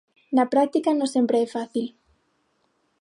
[0.35, 1.85] Na práctica non sempre é fácil.